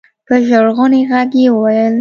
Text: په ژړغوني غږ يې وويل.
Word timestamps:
په 0.27 0.35
ژړغوني 0.47 1.01
غږ 1.09 1.31
يې 1.41 1.49
وويل. 1.53 1.89